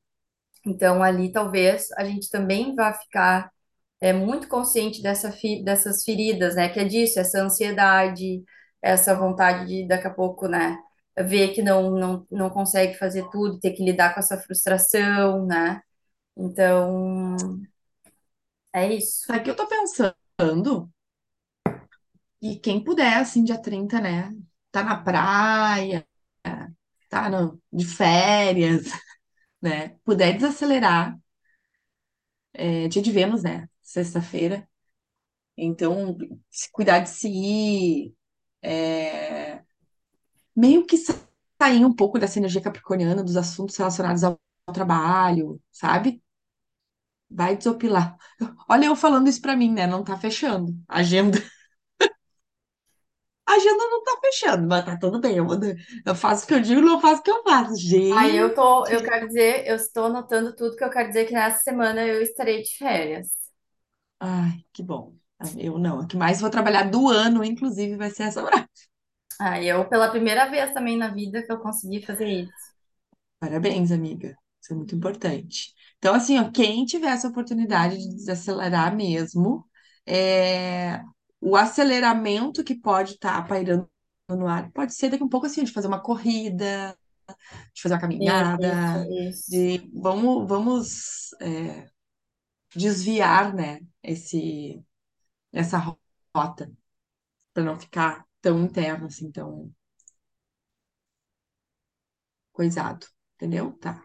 [0.67, 3.51] Então, ali talvez a gente também vá ficar
[4.01, 5.31] é, muito consciente dessa
[5.65, 6.69] dessas feridas, né?
[6.71, 8.45] Que é disso, essa ansiedade,
[8.83, 10.79] essa vontade de daqui a pouco, né?
[11.19, 15.81] Ver que não, não, não consegue fazer tudo, ter que lidar com essa frustração, né?
[16.37, 17.37] Então,
[18.73, 19.33] é isso.
[19.33, 20.91] O que eu tô pensando?
[22.41, 24.33] E quem puder, assim, dia 30 né?
[24.71, 26.07] Tá na praia,
[27.09, 28.85] tá no, de férias,
[29.63, 29.91] né?
[30.05, 31.19] Puder desacelerar,
[32.55, 33.69] é dia de Vênus, né?
[33.83, 34.69] Sexta-feira.
[35.57, 36.17] Então,
[36.51, 38.15] se cuidar de si,
[38.63, 39.63] é,
[40.57, 44.39] meio que sair um pouco dessa energia capricorniana dos assuntos relacionados ao
[44.75, 46.23] trabalho, sabe?
[47.31, 48.17] Vai desopilar.
[48.69, 49.87] Olha eu falando isso pra mim, né?
[49.87, 50.77] Não tá fechando.
[50.89, 51.39] A agenda,
[53.57, 55.37] agenda não tá fechando, mas tá tudo bem.
[55.37, 55.47] Eu,
[56.07, 57.77] eu faço o que eu digo, não faço o que eu faço.
[58.09, 61.27] Aí eu Gente, tô, eu quero dizer, eu estou anotando tudo que eu quero dizer
[61.27, 63.29] que nessa semana eu estarei de férias.
[64.21, 65.17] ai, que bom.
[65.59, 66.01] Eu não.
[66.01, 68.69] A que mais vou trabalhar do ano, inclusive, vai ser essa hora.
[69.41, 72.77] Aí eu, pela primeira vez também na vida que eu consegui fazer isso.
[73.39, 74.37] Parabéns, amiga.
[74.63, 75.73] Isso é muito importante.
[75.99, 79.67] Então, assim, ó, quem tiver essa oportunidade de desacelerar mesmo,
[80.07, 81.01] é,
[81.41, 83.89] o aceleramento que pode estar pairando
[84.29, 86.97] no ar, pode ser daqui a um pouco assim, de fazer uma corrida,
[87.75, 89.51] de fazer uma Isso, caminhada, isso.
[89.51, 91.89] de vamos, vamos é,
[92.75, 94.85] desviar, né, esse,
[95.53, 95.79] essa
[96.35, 96.71] rota,
[97.55, 99.73] para não ficar tão interno, assim, tão
[102.53, 103.07] coisado.
[103.37, 103.73] Entendeu?
[103.79, 104.03] Tá.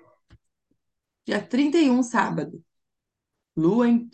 [1.25, 2.63] Dia 31 sábado.
[3.55, 4.09] Lua em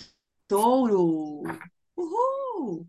[0.47, 1.43] touro.
[1.95, 2.87] Uhul!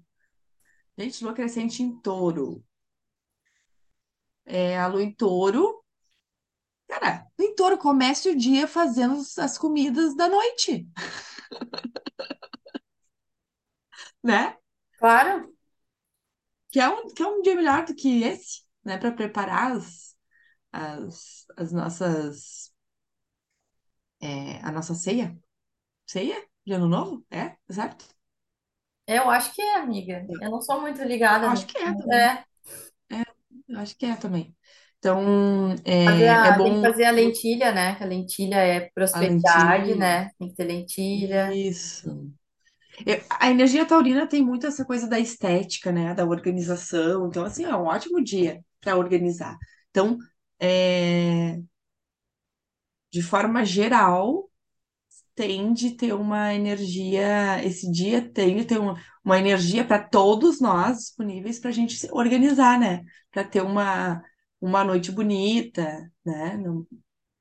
[0.98, 2.62] Gente, lua crescente em touro.
[4.44, 5.84] É, a lua em touro.
[6.86, 10.86] Cara, em touro, comece o dia fazendo as comidas da noite,
[14.22, 14.56] né?
[14.98, 15.52] Claro,
[16.70, 18.98] Que é um, que é um dia melhor do que esse, né?
[18.98, 20.16] Para preparar as,
[20.72, 22.72] as, as nossas.
[24.20, 25.38] é, a nossa ceia.
[26.06, 26.46] Ceia?
[26.66, 27.26] De ano novo?
[27.30, 27.56] É?
[27.70, 28.06] Certo?
[29.16, 30.26] Eu acho que é, amiga.
[30.40, 31.66] Eu não sou muito ligada Acho nisso.
[31.66, 32.22] que é também.
[32.22, 32.44] É,
[33.10, 33.22] É,
[33.68, 34.56] eu acho que é também.
[34.98, 35.72] Então,
[36.04, 37.94] fazer é, é a, tem que bom fazer a lentilha, né?
[37.96, 39.96] Que a lentilha é a prosperidade, lentilha.
[39.96, 40.30] né?
[40.38, 41.60] Tem que ter lentilha.
[41.70, 42.10] Isso.
[43.06, 46.14] Eu- a energia taurina tem muito essa coisa da estética, né?
[46.14, 47.28] Da organização.
[47.28, 49.56] Então, assim, é um ótimo dia para organizar.
[49.90, 50.18] Então,
[50.60, 51.58] é,
[53.12, 54.47] de forma geral,
[55.38, 57.64] tem de ter uma energia.
[57.64, 61.94] Esse dia tem de ter uma, uma energia para todos nós disponíveis para a gente
[61.96, 63.04] se organizar, né?
[63.32, 64.22] Para ter uma,
[64.60, 66.58] uma noite bonita, né?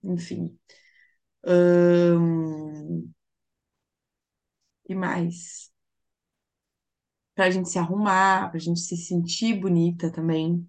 [0.04, 0.58] Enfim.
[4.90, 5.72] E mais?
[7.36, 10.68] Para a gente se arrumar, para a gente se sentir bonita também.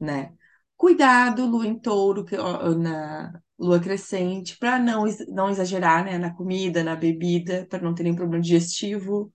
[0.00, 0.34] né?
[0.76, 6.18] Cuidado, lua em touro, que- na lua crescente, para não, não exagerar, né?
[6.18, 9.32] Na comida, na bebida, para não ter nenhum problema digestivo.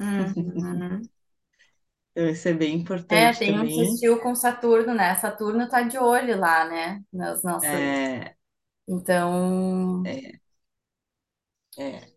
[0.00, 1.08] Uhum.
[2.12, 2.74] Então, isso é bem
[3.08, 3.70] É, importante tem um também.
[3.70, 5.14] sextil com Saturno, né?
[5.16, 7.02] Saturno tá de olho lá, né?
[7.12, 7.86] Nas nossas.
[7.86, 8.36] É,
[8.88, 10.40] Então, é,
[11.78, 12.10] é.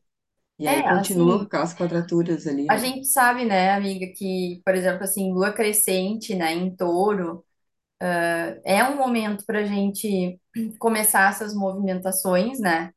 [0.59, 2.77] E é, aí continua com assim, aquelas quadraturas ali, a né?
[2.77, 7.43] gente sabe, né, amiga, que, por exemplo, assim, lua crescente, né, em touro,
[8.63, 10.39] é um momento pra gente
[10.79, 12.91] começar essas movimentações, né?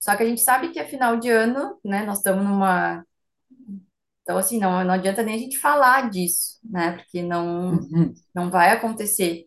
[0.00, 2.04] Só que a gente sabe que é final de ano, né?
[2.04, 3.04] Nós estamos numa.
[4.22, 6.92] Então, assim, não, não adianta nem a gente falar disso, né?
[6.92, 8.14] Porque não, Uhum.
[8.34, 9.46] não vai acontecer,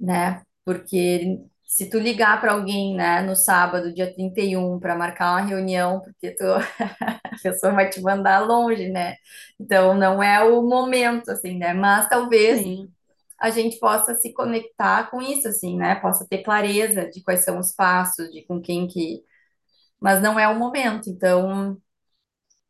[0.00, 0.42] né?
[0.64, 6.00] Porque se tu ligar para alguém, né, no sábado, dia 31 para marcar uma reunião,
[6.02, 6.44] porque tu,
[7.24, 9.16] a pessoa vai te mandar longe, né?
[9.60, 11.74] Então não é o momento, assim, né?
[11.74, 12.92] Mas talvez Sim.
[13.40, 15.96] A gente possa se conectar com isso, assim, né?
[15.96, 19.22] Possa ter clareza de quais são os passos, de com quem que.
[20.00, 21.78] Mas não é o momento, então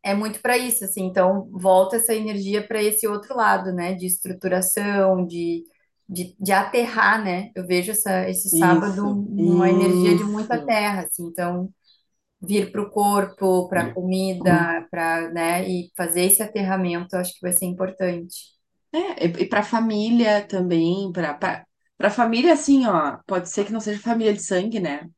[0.03, 1.05] é muito para isso, assim.
[1.07, 3.95] Então volta essa energia para esse outro lado, né?
[3.95, 5.65] De estruturação, de,
[6.09, 7.51] de, de aterrar, né?
[7.55, 10.65] Eu vejo essa, esse sábado Isso, uma energia de muita isso.
[10.65, 11.27] terra, assim.
[11.27, 11.71] Então
[12.41, 15.69] vir para o corpo, para a comida, para, né?
[15.69, 18.58] E fazer esse aterramento, eu acho que vai ser importante.
[18.93, 21.35] É, e para família também, para
[21.97, 25.09] para família assim, ó, pode ser que não seja família de sangue, né?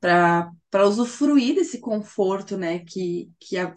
[0.00, 3.74] Para para usufruir desse conforto, né, que que a,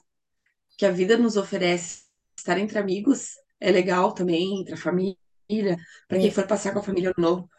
[0.78, 2.04] que a vida nos oferece.
[2.38, 5.18] Estar entre amigos é legal também, entre a família,
[6.08, 7.50] para quem for Isso, passear com a família no novo,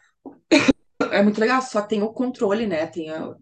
[1.11, 2.87] é muito legal, só tem o controle, né?
[2.87, 3.35] Tem a, a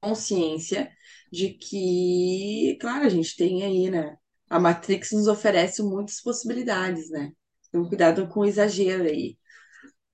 [0.00, 0.90] consciência
[1.32, 4.16] de que, claro, a gente tem aí, né?
[4.50, 7.32] A Matrix nos oferece muitas possibilidades, né?
[7.68, 9.36] Então, cuidado com o exagero aí.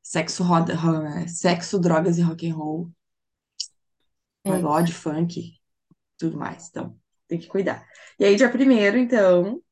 [0.02, 2.92] Sexo, roda, ro- sexo, drogas e rock and roll,
[4.46, 5.58] pagode, funk,
[6.18, 6.68] tudo mais.
[6.70, 7.86] Então, tem que cuidar.
[8.18, 9.62] E aí, dia primeiro, então,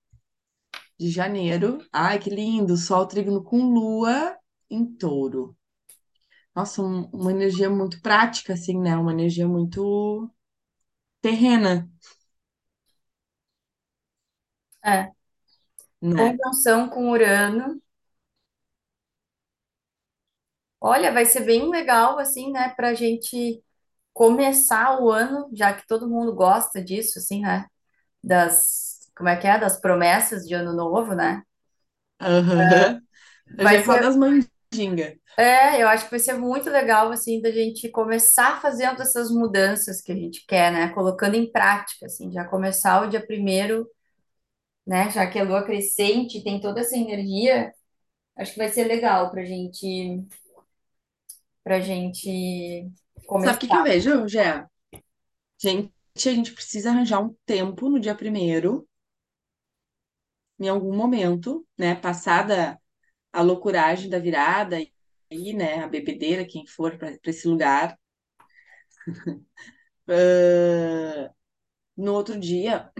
[0.98, 1.78] de janeiro.
[1.92, 2.76] Ai, que lindo!
[2.76, 4.36] Sol trígono com lua
[4.70, 5.56] em touro.
[6.54, 8.96] Nossa, um- uma energia muito prática, assim, né?
[8.96, 10.30] Uma energia muito
[11.22, 11.90] terrena,
[14.84, 15.10] É.
[16.00, 16.38] né?
[16.38, 17.80] Conjunção com Urano.
[20.80, 23.62] Olha, vai ser bem legal, assim, né, para a gente
[24.14, 27.66] começar o ano, já que todo mundo gosta disso, assim, né,
[28.24, 31.42] das, como é que é, das promessas de ano novo, né?
[32.20, 33.02] Aham.
[33.58, 35.18] Hoje Vai é só ser, das mandingas.
[35.38, 40.00] é, eu acho que vai ser muito legal, assim, da gente começar fazendo essas mudanças
[40.02, 43.88] que a gente quer, né, colocando em prática, assim, já começar o dia primeiro,
[44.86, 47.72] né, já que a lua crescente tem toda essa energia,
[48.36, 50.24] acho que vai ser legal pra gente,
[51.62, 52.90] pra gente
[53.38, 53.82] Sabe o que que eu começar.
[53.82, 54.66] vejo, Gé?
[55.58, 55.92] Gente,
[56.28, 58.88] a gente precisa arranjar um tempo no dia primeiro,
[60.58, 61.94] em algum momento, né?
[61.94, 62.80] Passada
[63.32, 64.76] a loucuragem da virada
[65.32, 65.80] aí, né?
[65.84, 67.98] A bebedeira, quem for para esse lugar.
[70.08, 71.32] ah,
[71.96, 72.92] no outro dia,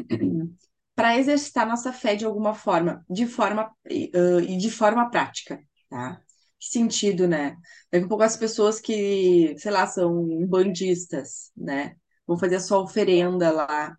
[1.01, 5.59] para exercitar nossa fé de alguma forma, de forma e de forma prática,
[5.89, 6.21] tá?
[6.59, 7.57] Que sentido, né?
[7.91, 11.97] Daqui a pouco as pessoas que, sei lá, são bandistas, né?
[12.27, 13.97] Vão fazer a sua oferenda lá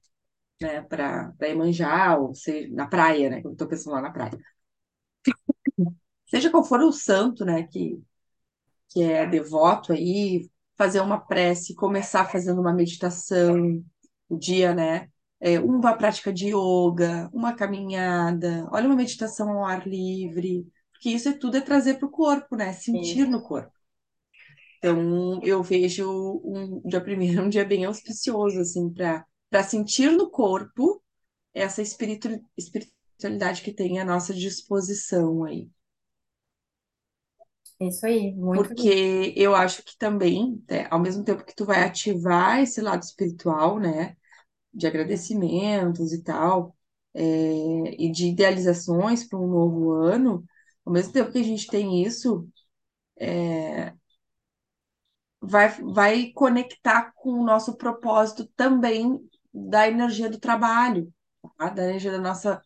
[0.61, 4.37] né, para Iemanjá, ou seja, na praia, né, eu tô pensando lá na praia.
[6.27, 7.99] Seja qual for o santo, né, que,
[8.89, 13.83] que é devoto aí, fazer uma prece, começar fazendo uma meditação,
[14.29, 15.09] o dia, né,
[15.41, 21.29] é, uma prática de yoga, uma caminhada, olha uma meditação ao ar livre, porque isso
[21.29, 23.27] é tudo é trazer para o corpo, né, sentir Isso.
[23.27, 23.71] no corpo.
[24.77, 30.29] Então, eu vejo um dia primeiro um dia bem auspicioso, assim, para para sentir no
[30.31, 31.03] corpo
[31.53, 35.69] essa espiritu- espiritualidade que tem à nossa disposição aí.
[37.81, 38.73] Isso aí, muito.
[38.73, 43.01] Porque eu acho que também, né, ao mesmo tempo que tu vai ativar esse lado
[43.03, 44.15] espiritual, né,
[44.73, 46.75] de agradecimentos e tal,
[47.13, 50.43] é, e de idealizações para um novo ano,
[50.85, 52.47] ao mesmo tempo que a gente tem isso,
[55.41, 59.19] vai, vai conectar com o nosso propósito também
[59.53, 61.11] da energia do trabalho,
[61.57, 61.69] tá?
[61.69, 62.61] Da energia da nossa,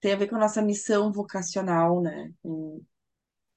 [0.00, 2.32] tem a ver com a nossa missão vocacional, né?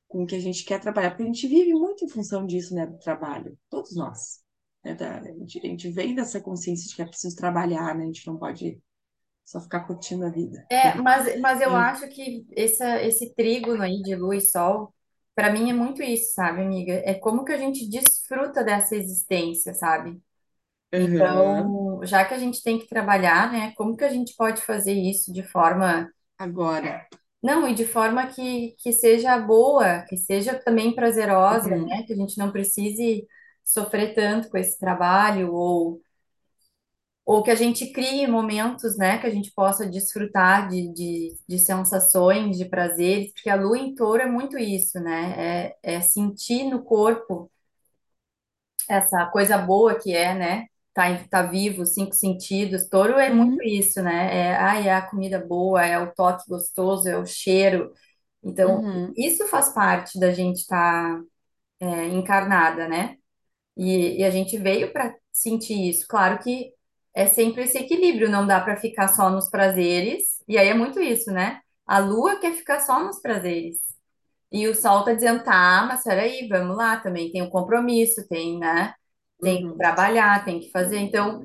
[0.08, 2.76] com o que a gente quer trabalhar, porque a gente vive muito em função disso,
[2.76, 4.44] né, do trabalho, todos nós.
[4.84, 8.04] Né, da- a gente, a gente vem dessa consciência de que é preciso trabalhar, né,
[8.04, 8.82] a gente não pode
[9.46, 10.67] só ficar curtindo a vida.
[10.70, 14.94] É, mas, mas eu E- acho que essa, esse trígono aí de lua e sol,
[15.36, 16.94] para mim é muito isso, sabe, amiga?
[17.06, 20.22] É como que a gente desfruta dessa existência, sabe?
[20.94, 21.74] Aham.
[21.74, 24.94] Então, já que a gente tem que trabalhar, né, como que a gente pode fazer
[24.94, 26.10] isso de forma.
[26.38, 27.08] Agora,
[27.42, 32.04] Não, e de forma que, que seja boa, que seja também prazerosa, uhum, né?
[32.06, 33.27] Que a gente não precise
[33.66, 36.02] sofrer tanto com esse trabalho, ou
[37.26, 41.60] ou que a gente crie momentos, né, que a gente possa desfrutar de, de, de
[41.60, 46.64] sensações, de prazeres, porque a lua em touro é muito isso, né, é, é sentir
[46.66, 47.50] no corpo
[48.90, 53.64] essa coisa boa que é, né, tá, tá vivo, cinco sentidos, touro é muito uhum,
[53.64, 57.92] isso, né, é, ai, é a comida boa, é o toque gostoso, é o cheiro,
[58.44, 61.22] então, uhum, isso faz parte da gente estar
[62.12, 63.18] encarnada, né,
[63.78, 66.06] E, e a gente veio para sentir isso.
[66.08, 66.74] Claro que
[67.13, 70.42] é sempre esse equilíbrio, não dá para ficar só nos prazeres.
[70.48, 71.62] E aí é muito isso, né?
[71.86, 73.78] A lua quer ficar só nos prazeres.
[74.52, 78.60] E o sol tá dizendo, tá, mas peraí, vamos lá, também tem um compromisso, tem,
[78.60, 78.94] né?
[79.42, 80.98] Tem que Uhum, trabalhar, tem que fazer.
[81.00, 81.42] Então,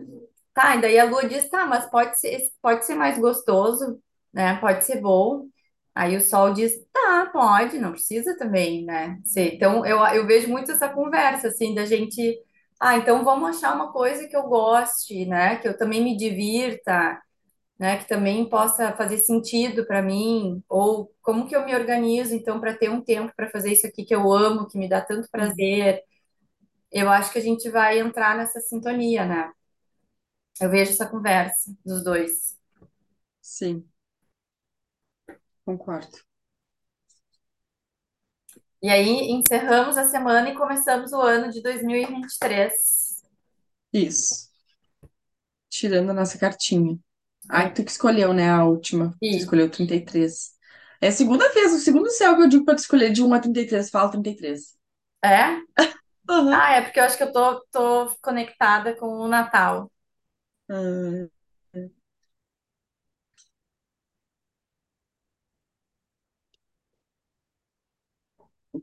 [0.54, 4.00] tá, e daí a lua diz, tá, mas pode ser, pode ser mais gostoso,
[4.32, 4.56] né?
[4.60, 5.48] Pode ser bom.
[5.96, 9.18] Aí o sol diz, tá, pode, não precisa também, né?
[9.24, 9.54] Ser.
[9.54, 12.38] Então, eu, eu vejo muito essa conversa, assim, da gente,
[12.80, 15.56] ah, então vamos achar uma coisa que eu goste, né?
[15.56, 17.20] Que eu também me divirta
[17.78, 22.60] né, que também possa fazer sentido para mim, ou como que eu me organizo então
[22.60, 25.24] para ter um tempo para fazer isso aqui que eu amo, que me dá tanto
[25.24, 25.30] uhum.
[25.30, 26.02] prazer.
[26.90, 29.52] Eu acho que a gente vai entrar nessa sintonia, né?
[30.60, 32.56] Eu vejo essa conversa dos dois.
[33.42, 33.86] Sim,
[35.66, 36.18] concordo.
[38.82, 43.22] E aí encerramos a semana e começamos o ano de 2023.
[43.92, 44.46] Isso.
[45.70, 46.98] Tirando a nossa cartinha.
[47.48, 49.10] Ai, tu que escolheu, né, a última.
[49.30, 49.38] Tu isso.
[49.38, 50.52] escolheu 33.
[51.00, 53.34] É a segunda vez, o segundo céu que eu digo pra tu escolher de 1
[53.34, 53.90] a 33.
[53.90, 54.76] Fala 33.
[55.24, 55.60] É?
[56.28, 56.52] Aham.
[56.54, 59.90] Ah, é porque eu acho que eu tô, tô conectada com o Natal.
[60.68, 61.26] Ah,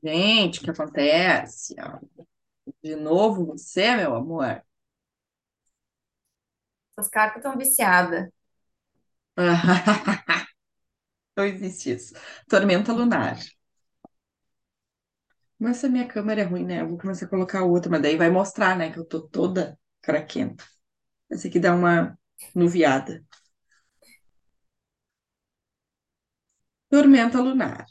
[0.03, 1.75] gente, o que acontece?
[2.83, 4.63] De novo você, meu amor?
[6.97, 8.29] Essas cartas estão viciadas.
[11.37, 12.13] Não existe isso.
[12.47, 13.37] Tormenta lunar.
[15.59, 16.81] Mas essa minha câmera é ruim, né?
[16.81, 19.79] Eu vou começar a colocar outra, mas daí vai mostrar, né, que eu tô toda
[20.01, 20.63] craquenta.
[21.31, 22.17] Essa aqui dá uma
[22.55, 23.23] nuviada.
[26.89, 27.85] Tormenta lunar.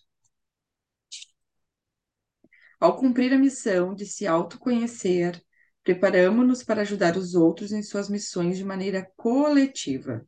[2.82, 5.40] Ao cumprir a missão de se autoconhecer,
[5.84, 10.26] preparamos-nos para ajudar os outros em suas missões de maneira coletiva.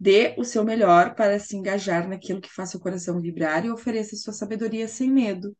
[0.00, 4.16] Dê o seu melhor para se engajar naquilo que faça o coração vibrar e ofereça
[4.16, 5.54] sua sabedoria sem medo.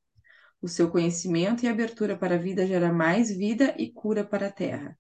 [0.62, 4.50] O seu conhecimento e abertura para a vida gera mais vida e cura para a
[4.50, 4.98] Terra.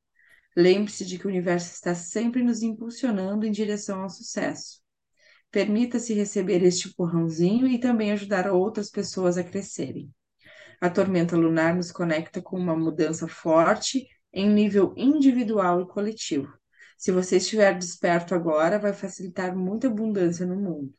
[0.54, 4.82] Lembre-se de que o universo está sempre nos impulsionando em direção ao sucesso.
[5.50, 10.12] Permita-se receber este empurrãozinho e também ajudar outras pessoas a crescerem.
[10.80, 16.52] A tormenta lunar nos conecta com uma mudança forte em nível individual e coletivo.
[16.98, 20.94] Se você estiver desperto agora, vai facilitar muita abundância no mundo.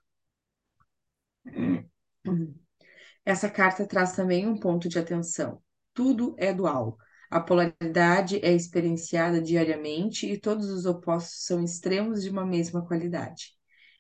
[3.26, 5.62] Essa carta traz também um ponto de atenção.
[5.94, 6.98] Tudo é dual.
[7.30, 13.52] A polaridade é experienciada diariamente e todos os opostos são extremos de uma mesma qualidade.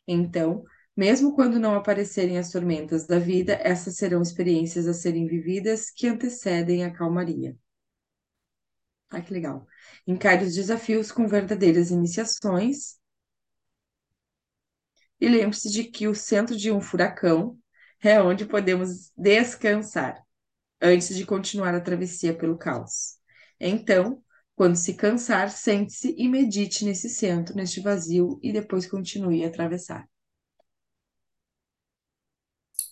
[0.07, 0.63] Então,
[0.97, 6.07] mesmo quando não aparecerem as tormentas da vida, essas serão experiências a serem vividas que
[6.07, 7.55] antecedem a calmaria.
[9.09, 9.65] Ah, que legal.
[10.05, 12.97] Encare os desafios com verdadeiras iniciações
[15.19, 17.57] e lembre-se de que o centro de um furacão
[18.01, 20.23] é onde podemos descansar
[20.81, 23.17] antes de continuar a travessia pelo caos.
[23.59, 24.23] Então,
[24.55, 30.07] quando se cansar, sente-se e medite nesse centro, neste vazio, e depois continue a atravessar.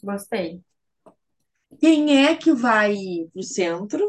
[0.04, 0.62] Gostei.
[1.80, 2.96] Quem é que vai
[3.32, 4.08] para o centro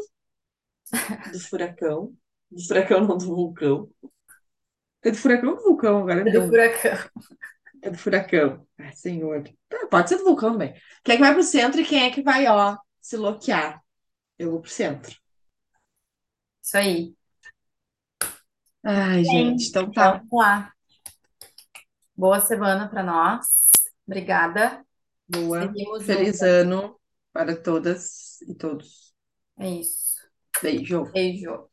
[1.31, 2.15] do furacão?
[2.49, 3.89] Do furacão, não do vulcão.
[5.03, 5.97] É do furacão ou do vulcão?
[5.99, 7.09] Agora me Do furacão.
[7.81, 8.67] É do furacão.
[8.77, 9.43] Ai, senhor.
[9.69, 10.73] Tá, pode ser do vulcão também.
[11.03, 13.81] Quem é que vai pro centro e quem é que vai, ó, se loquear?
[14.37, 15.15] Eu vou pro centro.
[16.61, 17.15] Isso aí.
[18.83, 20.13] Ai, gente, então tá.
[20.13, 20.73] vamos lá.
[22.15, 23.45] Boa semana para nós.
[24.05, 24.86] Obrigada.
[25.27, 25.73] Boa.
[25.73, 26.41] Seguimos Feliz juntas.
[26.41, 26.99] ano
[27.31, 29.13] para todas e todos.
[29.59, 30.17] É isso.
[30.61, 31.11] Beijo.
[31.13, 31.69] Beijo.